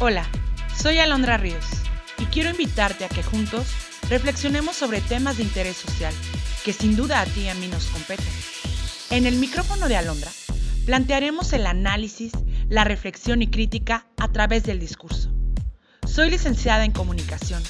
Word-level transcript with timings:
Hola, 0.00 0.28
soy 0.76 0.98
Alondra 0.98 1.36
Ríos 1.36 1.64
y 2.18 2.24
quiero 2.26 2.50
invitarte 2.50 3.04
a 3.04 3.08
que 3.08 3.22
juntos 3.22 3.68
reflexionemos 4.10 4.74
sobre 4.74 5.00
temas 5.00 5.36
de 5.36 5.44
interés 5.44 5.76
social 5.76 6.12
que 6.64 6.72
sin 6.72 6.96
duda 6.96 7.20
a 7.20 7.26
ti 7.26 7.42
y 7.42 7.48
a 7.48 7.54
mí 7.54 7.68
nos 7.68 7.86
competen. 7.86 8.26
En 9.10 9.24
el 9.24 9.36
micrófono 9.36 9.88
de 9.88 9.96
Alondra 9.96 10.32
plantearemos 10.84 11.52
el 11.52 11.64
análisis, 11.64 12.32
la 12.68 12.82
reflexión 12.82 13.40
y 13.40 13.46
crítica 13.46 14.08
a 14.16 14.32
través 14.32 14.64
del 14.64 14.80
discurso. 14.80 15.32
Soy 16.06 16.28
licenciada 16.28 16.84
en 16.84 16.90
comunicación, 16.90 17.62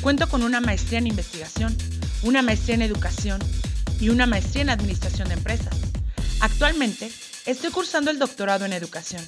cuento 0.00 0.28
con 0.28 0.42
una 0.42 0.60
maestría 0.60 0.98
en 0.98 1.06
investigación, 1.06 1.76
una 2.24 2.42
maestría 2.42 2.74
en 2.74 2.82
educación 2.82 3.40
y 4.00 4.08
una 4.08 4.26
maestría 4.26 4.62
en 4.62 4.70
administración 4.70 5.28
de 5.28 5.34
empresas. 5.34 5.76
Actualmente 6.40 7.08
estoy 7.46 7.70
cursando 7.70 8.10
el 8.10 8.18
doctorado 8.18 8.64
en 8.64 8.72
educación. 8.72 9.24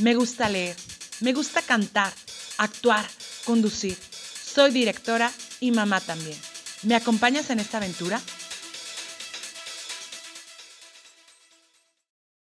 Me 0.00 0.14
gusta 0.14 0.48
leer, 0.50 0.76
me 1.20 1.32
gusta 1.32 1.62
cantar, 1.62 2.12
actuar, 2.58 3.04
conducir. 3.44 3.94
Soy 3.94 4.70
directora 4.70 5.30
y 5.60 5.70
mamá 5.70 6.00
también. 6.00 6.36
¿Me 6.84 6.94
acompañas 6.94 7.50
en 7.50 7.60
esta 7.60 7.78
aventura? 7.78 8.20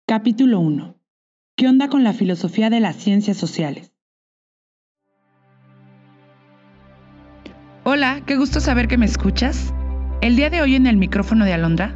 Capítulo 0.08 0.59
1. 0.59 0.96
¿Qué 1.55 1.68
onda 1.68 1.88
con 1.88 2.04
la 2.04 2.13
filosofía 2.13 2.70
de 2.70 2.80
las 2.80 2.96
ciencias 2.96 3.38
sociales? 3.38 3.91
Hola, 7.84 8.24
qué 8.26 8.38
gusto 8.38 8.60
saber 8.60 8.88
que 8.88 8.98
me 8.98 9.05
escuchas. 9.05 9.74
El 10.21 10.35
día 10.35 10.49
de 10.49 10.62
hoy 10.62 10.76
en 10.76 10.88
el 10.88 10.98
micrófono 10.98 11.46
de 11.46 11.54
Alondra, 11.54 11.96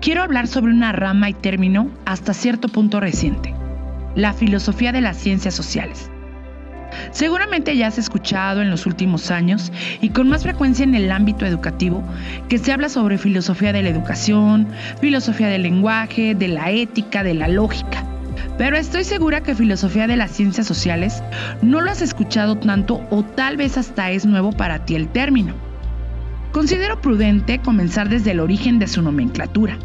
quiero 0.00 0.22
hablar 0.22 0.48
sobre 0.48 0.72
una 0.72 0.92
rama 0.92 1.28
y 1.28 1.34
término 1.34 1.90
hasta 2.04 2.34
cierto 2.34 2.68
punto 2.68 3.00
reciente, 3.00 3.54
la 4.14 4.32
filosofía 4.32 4.92
de 4.92 5.02
las 5.02 5.18
ciencias 5.18 5.54
sociales. 5.54 6.10
Seguramente 7.10 7.76
ya 7.76 7.88
has 7.88 7.98
escuchado 7.98 8.62
en 8.62 8.70
los 8.70 8.86
últimos 8.86 9.30
años 9.30 9.72
y 10.00 10.10
con 10.10 10.28
más 10.28 10.42
frecuencia 10.42 10.84
en 10.84 10.94
el 10.94 11.10
ámbito 11.10 11.46
educativo 11.46 12.02
que 12.48 12.58
se 12.58 12.72
habla 12.72 12.88
sobre 12.88 13.18
filosofía 13.18 13.72
de 13.72 13.82
la 13.82 13.88
educación, 13.88 14.68
filosofía 15.00 15.48
del 15.48 15.62
lenguaje, 15.62 16.34
de 16.34 16.48
la 16.48 16.70
ética, 16.70 17.22
de 17.22 17.34
la 17.34 17.48
lógica. 17.48 18.04
Pero 18.58 18.76
estoy 18.76 19.04
segura 19.04 19.42
que 19.42 19.54
filosofía 19.54 20.06
de 20.06 20.16
las 20.16 20.30
ciencias 20.30 20.66
sociales 20.66 21.22
no 21.62 21.80
lo 21.80 21.90
has 21.90 22.00
escuchado 22.00 22.56
tanto 22.56 23.06
o 23.10 23.22
tal 23.22 23.56
vez 23.56 23.76
hasta 23.76 24.10
es 24.10 24.24
nuevo 24.24 24.52
para 24.52 24.84
ti 24.84 24.94
el 24.94 25.08
término. 25.08 25.54
Considero 26.52 27.00
prudente 27.00 27.58
comenzar 27.58 28.08
desde 28.08 28.30
el 28.30 28.40
origen 28.40 28.78
de 28.78 28.88
su 28.88 29.02
nomenclatura, 29.02 29.78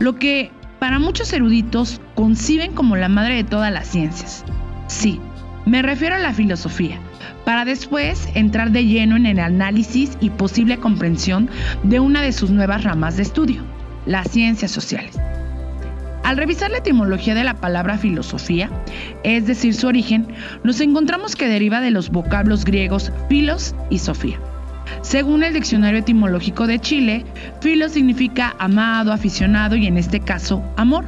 lo 0.00 0.16
que 0.16 0.50
para 0.80 0.98
muchos 0.98 1.32
eruditos 1.32 2.00
conciben 2.14 2.72
como 2.72 2.96
la 2.96 3.08
madre 3.08 3.36
de 3.36 3.44
todas 3.44 3.72
las 3.72 3.86
ciencias. 3.86 4.44
Sí, 4.88 5.20
me 5.66 5.82
refiero 5.82 6.14
a 6.14 6.18
la 6.18 6.32
filosofía, 6.32 6.98
para 7.44 7.64
después 7.64 8.28
entrar 8.34 8.70
de 8.70 8.86
lleno 8.86 9.16
en 9.16 9.26
el 9.26 9.40
análisis 9.40 10.16
y 10.20 10.30
posible 10.30 10.78
comprensión 10.78 11.50
de 11.82 11.98
una 11.98 12.22
de 12.22 12.32
sus 12.32 12.50
nuevas 12.50 12.84
ramas 12.84 13.16
de 13.16 13.24
estudio, 13.24 13.62
las 14.06 14.30
ciencias 14.30 14.70
sociales. 14.70 15.18
Al 16.22 16.36
revisar 16.36 16.70
la 16.70 16.78
etimología 16.78 17.34
de 17.34 17.42
la 17.42 17.54
palabra 17.54 17.98
filosofía, 17.98 18.70
es 19.24 19.46
decir, 19.46 19.74
su 19.74 19.88
origen, 19.88 20.28
nos 20.62 20.80
encontramos 20.80 21.34
que 21.34 21.48
deriva 21.48 21.80
de 21.80 21.90
los 21.90 22.10
vocablos 22.10 22.64
griegos 22.64 23.12
filos 23.28 23.74
y 23.90 23.98
sofía. 23.98 24.38
Según 25.02 25.42
el 25.42 25.54
Diccionario 25.54 26.00
Etimológico 26.00 26.68
de 26.68 26.78
Chile, 26.78 27.24
filo 27.60 27.88
significa 27.88 28.54
amado, 28.58 29.12
aficionado 29.12 29.74
y 29.74 29.86
en 29.86 29.98
este 29.98 30.20
caso, 30.20 30.62
amor. 30.76 31.04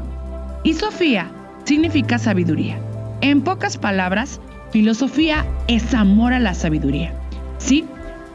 Y 0.64 0.74
sofía 0.74 1.30
significa 1.64 2.18
sabiduría. 2.18 2.78
En 3.20 3.42
pocas 3.42 3.76
palabras, 3.76 4.40
Filosofía 4.70 5.46
es 5.66 5.94
amor 5.94 6.34
a 6.34 6.40
la 6.40 6.54
sabiduría. 6.54 7.14
Sí, 7.56 7.86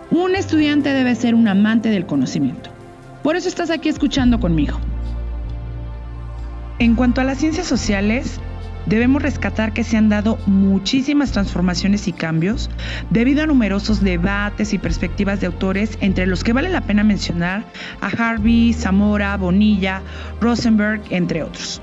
un 0.10 0.36
estudiante 0.36 0.90
debe 0.90 1.16
ser 1.16 1.36
un 1.36 1.48
amante 1.48 1.90
del 1.90 2.06
conocimiento. 2.06 2.72
Por 3.22 3.36
eso 3.36 3.48
estás 3.48 3.70
aquí 3.70 3.90
escuchando 3.90 4.40
conmigo. 4.40 4.80
En 6.80 6.96
cuanto 6.96 7.22
a 7.22 7.24
las 7.24 7.38
ciencias 7.38 7.68
sociales, 7.68 8.40
debemos 8.88 9.22
rescatar 9.22 9.74
que 9.74 9.84
se 9.84 9.96
han 9.96 10.10
dado 10.10 10.38
muchísimas 10.48 11.32
transformaciones 11.32 12.08
y 12.08 12.14
cambios 12.14 12.70
debido 13.12 13.44
a 13.44 13.48
numerosos 13.48 14.02
debates 14.02 14.74
y 14.74 14.80
perspectivas 14.80 15.40
de 15.40 15.48
autores, 15.48 15.98
entre 16.02 16.26
los 16.26 16.44
que 16.44 16.54
vale 16.54 16.70
la 16.70 16.82
pena 16.82 17.04
mencionar 17.04 17.64
a 18.02 18.08
Harvey, 18.08 18.74
Zamora, 18.74 19.38
Bonilla, 19.38 20.02
Rosenberg, 20.42 21.02
entre 21.12 21.44
otros. 21.44 21.80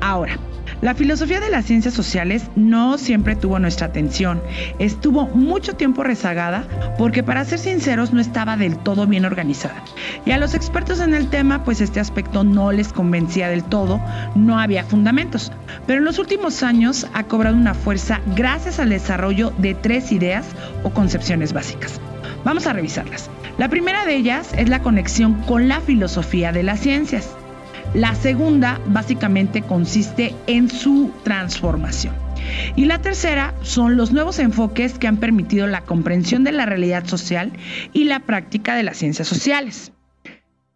Ahora, 0.00 0.38
la 0.84 0.94
filosofía 0.94 1.40
de 1.40 1.48
las 1.48 1.64
ciencias 1.64 1.94
sociales 1.94 2.44
no 2.56 2.98
siempre 2.98 3.36
tuvo 3.36 3.58
nuestra 3.58 3.86
atención. 3.86 4.42
Estuvo 4.78 5.26
mucho 5.28 5.76
tiempo 5.76 6.04
rezagada 6.04 6.68
porque 6.98 7.22
para 7.22 7.42
ser 7.46 7.58
sinceros 7.58 8.12
no 8.12 8.20
estaba 8.20 8.58
del 8.58 8.76
todo 8.76 9.06
bien 9.06 9.24
organizada. 9.24 9.82
Y 10.26 10.32
a 10.32 10.36
los 10.36 10.52
expertos 10.52 11.00
en 11.00 11.14
el 11.14 11.30
tema 11.30 11.64
pues 11.64 11.80
este 11.80 12.00
aspecto 12.00 12.44
no 12.44 12.70
les 12.70 12.92
convencía 12.92 13.48
del 13.48 13.64
todo, 13.64 13.98
no 14.34 14.58
había 14.58 14.84
fundamentos. 14.84 15.52
Pero 15.86 16.00
en 16.00 16.04
los 16.04 16.18
últimos 16.18 16.62
años 16.62 17.06
ha 17.14 17.24
cobrado 17.24 17.56
una 17.56 17.72
fuerza 17.72 18.20
gracias 18.36 18.78
al 18.78 18.90
desarrollo 18.90 19.54
de 19.56 19.72
tres 19.72 20.12
ideas 20.12 20.44
o 20.82 20.90
concepciones 20.90 21.54
básicas. 21.54 21.98
Vamos 22.44 22.66
a 22.66 22.74
revisarlas. 22.74 23.30
La 23.56 23.70
primera 23.70 24.04
de 24.04 24.16
ellas 24.16 24.50
es 24.58 24.68
la 24.68 24.82
conexión 24.82 25.32
con 25.44 25.66
la 25.66 25.80
filosofía 25.80 26.52
de 26.52 26.62
las 26.62 26.80
ciencias. 26.80 27.34
La 27.94 28.16
segunda 28.16 28.80
básicamente 28.86 29.62
consiste 29.62 30.34
en 30.48 30.68
su 30.68 31.12
transformación. 31.22 32.16
Y 32.74 32.86
la 32.86 33.00
tercera 33.00 33.54
son 33.62 33.96
los 33.96 34.10
nuevos 34.12 34.40
enfoques 34.40 34.98
que 34.98 35.06
han 35.06 35.18
permitido 35.18 35.68
la 35.68 35.82
comprensión 35.82 36.42
de 36.42 36.50
la 36.50 36.66
realidad 36.66 37.06
social 37.06 37.52
y 37.92 38.04
la 38.04 38.18
práctica 38.18 38.74
de 38.74 38.82
las 38.82 38.96
ciencias 38.96 39.28
sociales. 39.28 39.92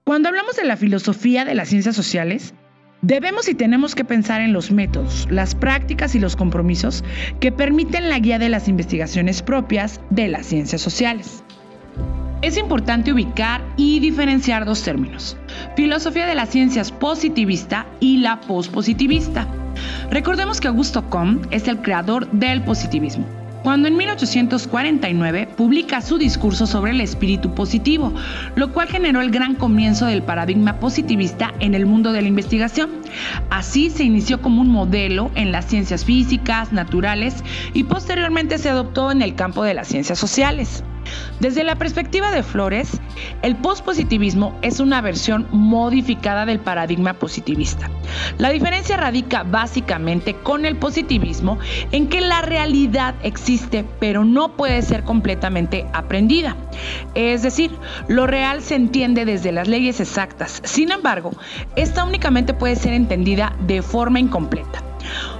Cuando 0.04 0.28
hablamos 0.28 0.54
de 0.54 0.64
la 0.64 0.76
filosofía 0.76 1.44
de 1.44 1.56
las 1.56 1.68
ciencias 1.68 1.96
sociales, 1.96 2.54
debemos 3.02 3.48
y 3.48 3.54
tenemos 3.54 3.96
que 3.96 4.04
pensar 4.04 4.40
en 4.40 4.52
los 4.52 4.70
métodos, 4.70 5.26
las 5.28 5.56
prácticas 5.56 6.14
y 6.14 6.20
los 6.20 6.36
compromisos 6.36 7.02
que 7.40 7.50
permiten 7.50 8.08
la 8.08 8.20
guía 8.20 8.38
de 8.38 8.48
las 8.48 8.68
investigaciones 8.68 9.42
propias 9.42 10.00
de 10.10 10.28
las 10.28 10.46
ciencias 10.46 10.80
sociales. 10.80 11.42
Es 12.42 12.56
importante 12.56 13.12
ubicar 13.12 13.60
y 13.76 13.98
diferenciar 13.98 14.64
dos 14.64 14.84
términos, 14.84 15.36
filosofía 15.78 16.26
de 16.26 16.34
las 16.34 16.48
ciencias 16.48 16.90
positivista 16.90 17.86
y 18.00 18.16
la 18.16 18.40
pospositivista. 18.40 19.46
Recordemos 20.10 20.60
que 20.60 20.66
Augusto 20.66 21.08
Comte 21.08 21.56
es 21.56 21.68
el 21.68 21.80
creador 21.82 22.28
del 22.32 22.64
positivismo, 22.64 23.24
cuando 23.62 23.86
en 23.86 23.96
1849 23.96 25.50
publica 25.56 26.00
su 26.00 26.18
discurso 26.18 26.66
sobre 26.66 26.90
el 26.90 27.00
espíritu 27.00 27.54
positivo, 27.54 28.12
lo 28.56 28.72
cual 28.72 28.88
generó 28.88 29.20
el 29.20 29.30
gran 29.30 29.54
comienzo 29.54 30.06
del 30.06 30.24
paradigma 30.24 30.80
positivista 30.80 31.54
en 31.60 31.76
el 31.76 31.86
mundo 31.86 32.10
de 32.10 32.22
la 32.22 32.28
investigación. 32.28 32.90
Así 33.48 33.88
se 33.88 34.02
inició 34.02 34.42
como 34.42 34.62
un 34.62 34.70
modelo 34.70 35.30
en 35.36 35.52
las 35.52 35.66
ciencias 35.66 36.04
físicas, 36.04 36.72
naturales 36.72 37.44
y 37.72 37.84
posteriormente 37.84 38.58
se 38.58 38.68
adoptó 38.68 39.12
en 39.12 39.22
el 39.22 39.36
campo 39.36 39.62
de 39.62 39.74
las 39.74 39.86
ciencias 39.86 40.18
sociales. 40.18 40.82
Desde 41.40 41.64
la 41.64 41.76
perspectiva 41.76 42.30
de 42.30 42.42
Flores, 42.42 43.00
el 43.42 43.56
pospositivismo 43.56 44.58
es 44.62 44.80
una 44.80 45.00
versión 45.00 45.46
modificada 45.50 46.46
del 46.46 46.60
paradigma 46.60 47.14
positivista. 47.14 47.90
La 48.38 48.50
diferencia 48.50 48.96
radica 48.96 49.42
básicamente 49.42 50.34
con 50.34 50.64
el 50.64 50.76
positivismo 50.76 51.58
en 51.92 52.08
que 52.08 52.20
la 52.20 52.42
realidad 52.42 53.14
existe 53.22 53.84
pero 54.00 54.24
no 54.24 54.56
puede 54.56 54.82
ser 54.82 55.04
completamente 55.04 55.86
aprendida. 55.92 56.56
Es 57.14 57.42
decir, 57.42 57.70
lo 58.08 58.26
real 58.26 58.62
se 58.62 58.74
entiende 58.74 59.24
desde 59.24 59.52
las 59.52 59.68
leyes 59.68 60.00
exactas. 60.00 60.60
Sin 60.64 60.90
embargo, 60.90 61.30
esta 61.76 62.04
únicamente 62.04 62.54
puede 62.54 62.76
ser 62.76 62.92
entendida 62.92 63.54
de 63.66 63.82
forma 63.82 64.20
incompleta. 64.20 64.87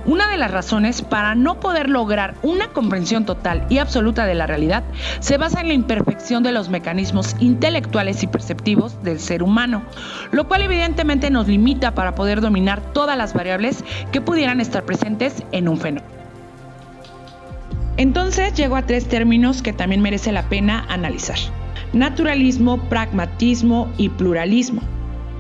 Una 0.07 0.29
de 0.29 0.37
las 0.37 0.51
razones 0.51 1.03
para 1.03 1.35
no 1.35 1.61
poder 1.61 1.89
lograr 1.89 2.35
una 2.43 2.69
comprensión 2.69 3.25
total 3.25 3.67
y 3.69 3.79
absoluta 3.79 4.27
de 4.27 4.35
la 4.35 4.47
realidad 4.47 4.85
se 5.21 5.37
basa 5.37 5.61
en 5.61 5.69
la 5.69 5.75
imperfección 5.75 6.43
de 6.43 6.53
los 6.53 6.69
mecanismos 6.69 7.37
intelectuales 7.41 8.23
y 8.23 8.27
perceptivos 8.27 9.03
del 9.03 9.21
ser 9.21 9.43
humano, 9.43 9.83
lo 10.33 10.49
cual 10.49 10.63
evidentemente 10.63 11.31
nos 11.31 11.49
limita 11.49 11.95
para 11.95 12.15
poder 12.15 12.41
dominar 12.41 12.81
todas 12.93 13.17
las 13.17 13.35
variables 13.35 13.85
que 14.13 14.21
pudieran 14.21 14.61
estar 14.61 14.85
presentes 14.85 15.43
en 15.53 15.69
un 15.69 15.79
fenómeno. 15.79 16.19
Entonces 17.97 18.55
llego 18.55 18.77
a 18.77 18.87
tres 18.87 19.09
términos 19.09 19.61
que 19.61 19.73
también 19.73 20.01
merece 20.01 20.31
la 20.31 20.49
pena 20.49 20.87
analizar. 20.89 21.39
Naturalismo, 21.93 22.79
pragmatismo 22.89 23.91
y 23.99 24.09
pluralismo. 24.11 24.83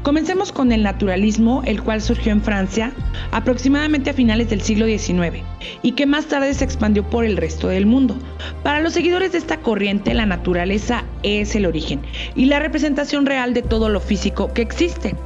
Comencemos 0.02 0.52
con 0.52 0.72
el 0.72 0.82
naturalismo, 0.82 1.62
el 1.66 1.82
cual 1.82 2.00
surgió 2.00 2.32
en 2.32 2.42
Francia 2.42 2.92
aproximadamente 3.32 4.10
a 4.10 4.14
finales 4.14 4.48
del 4.48 4.62
siglo 4.62 4.86
XIX 4.86 5.44
y 5.82 5.92
que 5.92 6.06
más 6.06 6.26
tarde 6.26 6.54
se 6.54 6.64
expandió 6.64 7.08
por 7.08 7.24
el 7.24 7.36
resto 7.36 7.68
del 7.68 7.84
mundo. 7.84 8.16
Para 8.62 8.80
los 8.80 8.92
seguidores 8.92 9.32
de 9.32 9.38
esta 9.38 9.58
corriente, 9.60 10.14
la 10.14 10.24
naturaleza 10.24 11.04
es 11.22 11.54
el 11.56 11.66
origen 11.66 12.00
y 12.34 12.46
la 12.46 12.58
representación 12.58 13.26
real 13.26 13.54
de 13.54 13.62
todo 13.62 13.88
lo 13.88 14.00
físico 14.00 14.52
que 14.52 14.62
existe. 14.62 15.16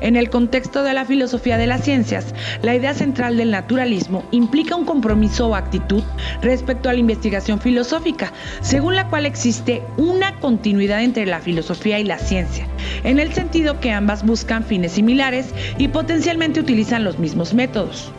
En 0.00 0.16
el 0.16 0.30
contexto 0.30 0.82
de 0.82 0.94
la 0.94 1.04
filosofía 1.04 1.58
de 1.58 1.66
las 1.66 1.84
ciencias, 1.84 2.34
la 2.62 2.74
idea 2.74 2.94
central 2.94 3.36
del 3.36 3.50
naturalismo 3.50 4.24
implica 4.30 4.76
un 4.76 4.84
compromiso 4.84 5.48
o 5.48 5.54
actitud 5.54 6.02
respecto 6.40 6.88
a 6.88 6.94
la 6.94 6.98
investigación 6.98 7.60
filosófica, 7.60 8.32
según 8.60 8.96
la 8.96 9.08
cual 9.08 9.26
existe 9.26 9.82
una 9.96 10.38
continuidad 10.40 11.02
entre 11.02 11.26
la 11.26 11.40
filosofía 11.40 11.98
y 11.98 12.04
la 12.04 12.18
ciencia, 12.18 12.66
en 13.04 13.20
el 13.20 13.32
sentido 13.32 13.80
que 13.80 13.92
buscan 14.22 14.64
fines 14.64 14.92
similares 14.92 15.46
y 15.78 15.88
potencialmente 15.88 16.60
utilizan 16.60 17.04
los 17.04 17.18
mismos 17.18 17.54
métodos. 17.54 18.12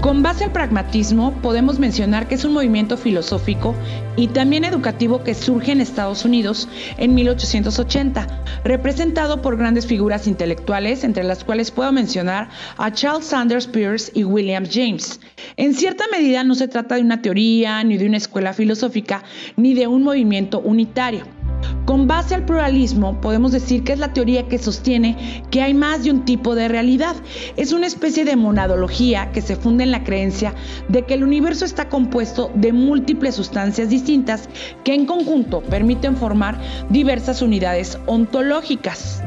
Con 0.00 0.22
base 0.22 0.44
al 0.44 0.52
pragmatismo, 0.52 1.34
podemos 1.42 1.78
mencionar 1.78 2.26
que 2.26 2.34
es 2.34 2.46
un 2.46 2.54
movimiento 2.54 2.96
filosófico 2.96 3.74
y 4.16 4.28
también 4.28 4.64
educativo 4.64 5.22
que 5.22 5.34
surge 5.34 5.72
en 5.72 5.82
Estados 5.82 6.24
Unidos 6.24 6.70
en 6.96 7.14
1880, 7.14 8.26
representado 8.64 9.42
por 9.42 9.58
grandes 9.58 9.86
figuras 9.86 10.26
intelectuales, 10.26 11.04
entre 11.04 11.22
las 11.22 11.44
cuales 11.44 11.70
puedo 11.70 11.92
mencionar 11.92 12.48
a 12.78 12.90
Charles 12.90 13.26
Sanders 13.26 13.66
Peirce 13.66 14.10
y 14.14 14.24
William 14.24 14.64
James. 14.64 15.20
En 15.58 15.74
cierta 15.74 16.04
medida 16.10 16.44
no 16.44 16.54
se 16.54 16.66
trata 16.66 16.94
de 16.94 17.02
una 17.02 17.20
teoría, 17.20 17.84
ni 17.84 17.98
de 17.98 18.06
una 18.06 18.16
escuela 18.16 18.54
filosófica, 18.54 19.22
ni 19.56 19.74
de 19.74 19.86
un 19.86 20.02
movimiento 20.02 20.60
unitario. 20.60 21.39
Con 21.84 22.06
base 22.06 22.34
al 22.34 22.44
pluralismo, 22.44 23.20
podemos 23.20 23.52
decir 23.52 23.84
que 23.84 23.92
es 23.92 23.98
la 23.98 24.12
teoría 24.12 24.48
que 24.48 24.58
sostiene 24.58 25.42
que 25.50 25.62
hay 25.62 25.74
más 25.74 26.04
de 26.04 26.10
un 26.10 26.24
tipo 26.24 26.54
de 26.54 26.68
realidad. 26.68 27.16
Es 27.56 27.72
una 27.72 27.86
especie 27.86 28.24
de 28.24 28.36
monadología 28.36 29.32
que 29.32 29.42
se 29.42 29.56
funda 29.56 29.84
en 29.84 29.90
la 29.90 30.04
creencia 30.04 30.54
de 30.88 31.02
que 31.02 31.14
el 31.14 31.24
universo 31.24 31.64
está 31.64 31.88
compuesto 31.88 32.50
de 32.54 32.72
múltiples 32.72 33.34
sustancias 33.34 33.88
distintas 33.88 34.48
que 34.84 34.94
en 34.94 35.06
conjunto 35.06 35.62
permiten 35.62 36.16
formar 36.16 36.60
diversas 36.90 37.42
unidades 37.42 37.98
ontológicas. 38.06 39.22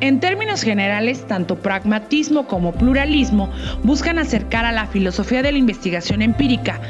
En 0.00 0.20
términos 0.20 0.62
generales, 0.62 1.26
tanto 1.26 1.56
pragmatismo 1.56 2.46
como 2.46 2.72
pluralismo 2.72 3.50
buscan 3.82 4.18
acercar 4.18 4.66
a 4.66 4.72
la 4.72 4.86
filosofía 4.86 5.42
de 5.42 5.52
la 5.52 5.58
investigación 5.58 6.20
empírica 6.20 6.80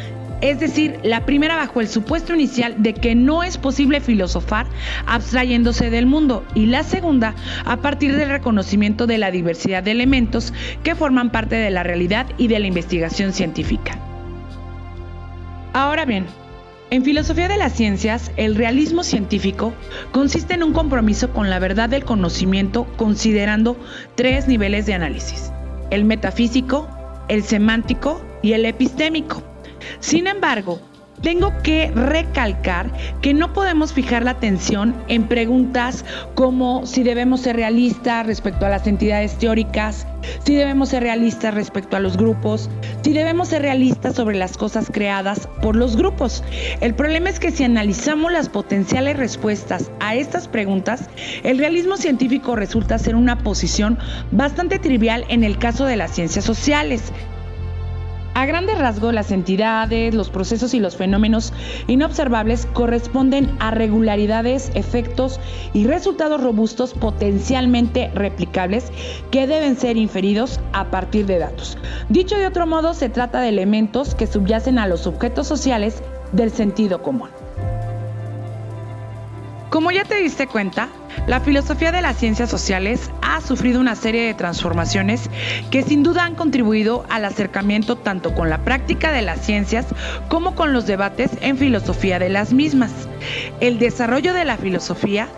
es 0.41 0.61
decir, 0.61 0.99
la 1.03 1.25
primera 1.25 1.57
bajo 1.57 1.81
el 1.81 1.89
supuesto 1.89 2.35
inicial 2.35 2.75
de 2.79 2.95
que 2.95 3.15
no 3.15 3.43
es 3.43 3.59
posible 3.59 4.01
filosofar 4.01 4.67
abstrayéndose 5.07 5.91
del 5.91 6.07
mundo 6.07 6.45
y 6.55 6.67
la 6.67 6.83
segunda 6.83 7.35
a 7.65 7.79
partir 7.79 8.17
del 8.17 8.29
reconocimiento 8.29 9.07
de 9.07 9.19
la 9.19 9.31
diversidad 9.31 9.83
de 9.83 9.93
elementos 9.93 10.53
que 10.83 10.95
forman 10.95 11.31
parte 11.31 11.57
de 11.57 11.71
la 11.71 11.83
realidad 11.83 12.27
y 12.37 12.49
de 12.49 12.59
la 12.59 12.67
investigación 12.67 13.33
científica. 13.33 13.99
Ahora 15.73 16.05
bien, 16.05 16.27
en 16.91 17.03
filosofía 17.03 17.49
de 17.49 17.57
las 17.57 17.73
ciencias, 17.73 18.31
el 18.37 18.55
realismo 18.55 19.03
científico 19.03 19.75
consiste 20.13 20.55
en 20.55 20.63
un 20.63 20.73
compromiso 20.73 21.33
con 21.33 21.51
la 21.51 21.59
verdad 21.59 21.89
del 21.89 22.05
conocimiento 22.05 22.87
considerando 22.97 23.77
tres 24.15 24.47
niveles 24.47 24.87
de 24.87 24.95
análisis, 24.95 25.51
el 25.91 26.05
metafísico, 26.05 26.89
el 27.29 27.43
semántico 27.43 28.23
y 28.43 28.53
el 28.53 28.65
epistémico. 28.65 29.43
Sin 30.01 30.27
embargo, 30.27 30.81
tengo 31.23 31.53
que 31.63 31.91
recalcar 31.95 32.91
que 33.23 33.33
no 33.33 33.53
podemos 33.53 33.93
fijar 33.93 34.23
la 34.23 34.33
atención 34.33 34.95
en 35.09 35.29
preguntas 35.29 36.05
como 36.35 36.87
si 36.87 37.03
debemos 37.03 37.41
ser 37.41 37.57
realistas 37.57 38.27
respecto 38.27 38.67
a 38.67 38.69
las 38.69 38.87
entidades 38.87 39.39
teóricas, 39.39 40.07
si 40.45 40.55
debemos 40.55 40.91
ser 40.91 41.03
realistas 41.03 41.55
respecto 41.55 41.97
a 41.97 42.01
los 42.01 42.17
grupos, 42.17 42.69
si 43.03 43.13
debemos 43.13 43.49
ser 43.49 43.63
realistas 43.63 44.15
sobre 44.15 44.37
las 44.37 44.57
cosas 44.57 44.91
creadas 44.93 45.49
por 45.63 45.77
los 45.77 45.97
grupos. 45.97 46.45
El 46.81 46.95
problema 46.95 47.31
es 47.31 47.41
que 47.41 47.51
si 47.51 47.65
analizamos 47.65 48.31
las 48.31 48.49
potenciales 48.49 49.17
respuestas 49.17 49.91
a 50.01 50.15
estas 50.15 50.49
preguntas, 50.49 51.09
el 51.45 51.59
realismo 51.59 51.97
científico 51.97 52.57
resulta 52.57 52.99
ser 52.99 53.17
una 53.17 53.39
posición 53.39 53.99
bastante 54.33 54.79
trivial 54.79 55.25
en 55.29 55.45
el 55.45 55.59
caso 55.59 55.87
de 55.87 55.97
las 55.97 56.11
ciencias 56.11 56.45
sociales. 56.45 57.13
A 58.37 58.45
grandes 58.45 58.77
rasgos, 58.77 59.15
las 59.15 59.31
entidades, 59.31 60.15
los 60.15 60.29
procesos 60.29 60.75
y 60.75 60.79
los 60.79 60.95
fenómenos 60.95 61.55
inobservables 61.87 62.67
corresponden 62.67 63.57
a 63.61 63.71
regularidades, 63.71 64.71
efectos 64.75 65.41
y 65.73 65.87
resultados 65.87 66.43
robustos 66.43 66.93
potencialmente 66.93 68.11
replicables 68.15 68.93
que 69.31 69.47
deben 69.47 69.79
ser 69.79 69.97
inferidos 69.97 70.61
a 70.75 70.91
partir 70.91 71.25
de 71.25 71.39
datos. 71.39 71.79
Dicho 72.11 72.37
de 72.37 72.47
otro 72.47 72.67
modo, 72.67 72.93
se 72.93 73.09
trata 73.09 73.41
de 73.41 73.49
elementos 73.49 74.15
que 74.15 74.27
subyacen 74.27 74.79
a 74.79 74.87
los 74.87 75.07
objetos 75.07 75.47
sociales 75.47 76.03
del 76.33 76.51
sentido 76.51 77.01
común. 77.03 77.31
Como 79.77 79.91
ya 79.91 80.05
te 80.05 80.15
diste 80.15 80.47
cuenta, 80.47 80.89
la 81.27 81.39
filosofía 81.41 81.93
de 81.93 82.01
las 82.01 82.17
ciencias 82.17 82.49
sociales 82.49 83.11
ha 83.21 83.43
sufrido 83.43 83.79
una 83.79 83.95
serie 83.95 84.23
de 84.25 84.33
transformaciones 84.33 85.29
que 85.71 85.83
sin 85.83 86.03
duda 86.03 86.25
han 86.25 86.35
contribuido 86.35 87.05
al 87.11 87.27
acercamiento 87.27 87.97
tanto 87.97 88.35
con 88.35 88.49
la 88.49 88.65
práctica 88.65 89.13
de 89.13 89.21
las 89.21 89.45
ciencias 89.45 89.85
como 90.31 90.55
con 90.55 90.73
los 90.73 90.87
debates 90.87 91.33
en 91.43 91.59
filosofía 91.59 92.19
de 92.19 92.31
las 92.31 92.55
mismas. 92.55 92.91
El 93.61 93.79
desarrollo 93.79 94.33
de 94.33 94.47
la 94.47 94.57
filosofía 94.57 95.29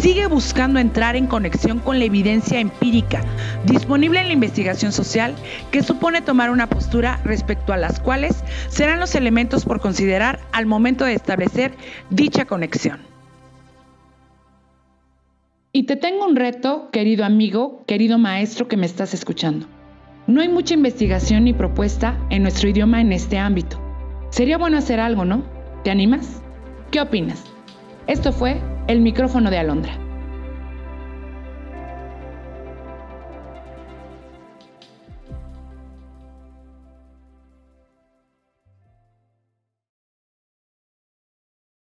sigue 0.00 0.28
buscando 0.28 0.78
entrar 0.78 1.16
en 1.16 1.26
conexión 1.26 1.80
con 1.80 1.98
la 1.98 2.04
evidencia 2.04 2.60
empírica 2.60 3.24
disponible 3.64 4.20
en 4.20 4.28
la 4.28 4.34
investigación 4.34 4.92
social 4.92 5.34
que 5.72 5.82
supone 5.82 6.22
tomar 6.22 6.50
una 6.50 6.68
postura 6.68 7.18
respecto 7.24 7.72
a 7.72 7.76
las 7.76 7.98
cuales 7.98 8.44
serán 8.68 9.00
los 9.00 9.16
elementos 9.16 9.64
por 9.64 9.80
considerar 9.80 10.38
al 10.52 10.66
momento 10.66 11.04
de 11.04 11.14
establecer 11.14 11.74
dicha 12.10 12.44
conexión. 12.44 13.07
Y 15.70 15.82
te 15.82 15.96
tengo 15.96 16.24
un 16.24 16.34
reto, 16.34 16.88
querido 16.90 17.26
amigo, 17.26 17.84
querido 17.86 18.16
maestro 18.16 18.68
que 18.68 18.78
me 18.78 18.86
estás 18.86 19.12
escuchando. 19.12 19.66
No 20.26 20.40
hay 20.40 20.48
mucha 20.48 20.74
investigación 20.74 21.44
ni 21.44 21.52
propuesta 21.52 22.18
en 22.30 22.42
nuestro 22.42 22.70
idioma 22.70 23.02
en 23.02 23.12
este 23.12 23.36
ámbito. 23.38 23.78
Sería 24.30 24.56
bueno 24.56 24.78
hacer 24.78 24.98
algo, 24.98 25.26
¿no? 25.26 25.44
¿Te 25.84 25.90
animas? 25.90 26.42
¿Qué 26.90 27.00
opinas? 27.00 27.44
Esto 28.06 28.32
fue 28.32 28.62
el 28.86 29.00
micrófono 29.00 29.50
de 29.50 29.58
Alondra. 29.58 30.07